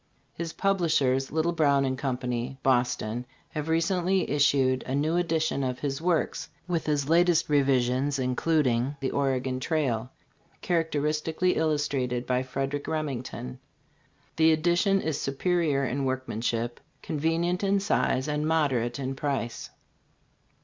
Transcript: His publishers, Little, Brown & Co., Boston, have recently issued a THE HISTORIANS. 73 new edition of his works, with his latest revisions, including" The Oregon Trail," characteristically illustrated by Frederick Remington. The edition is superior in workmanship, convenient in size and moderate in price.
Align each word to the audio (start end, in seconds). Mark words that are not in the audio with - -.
His 0.33 0.53
publishers, 0.53 1.31
Little, 1.31 1.51
Brown 1.51 1.83
& 1.95 1.95
Co., 1.95 2.53
Boston, 2.63 3.23
have 3.49 3.69
recently 3.69 4.31
issued 4.31 4.81
a 4.81 4.85
THE 4.85 4.91
HISTORIANS. 4.95 4.97
73 5.05 5.09
new 5.11 5.15
edition 5.17 5.63
of 5.63 5.77
his 5.77 6.01
works, 6.01 6.49
with 6.67 6.87
his 6.87 7.07
latest 7.07 7.49
revisions, 7.49 8.17
including" 8.17 8.95
The 8.99 9.11
Oregon 9.11 9.59
Trail," 9.59 10.09
characteristically 10.63 11.51
illustrated 11.55 12.25
by 12.25 12.41
Frederick 12.41 12.87
Remington. 12.87 13.59
The 14.37 14.51
edition 14.53 15.01
is 15.01 15.21
superior 15.21 15.85
in 15.85 16.05
workmanship, 16.05 16.79
convenient 17.03 17.63
in 17.63 17.79
size 17.79 18.27
and 18.27 18.47
moderate 18.47 18.97
in 18.97 19.13
price. 19.13 19.69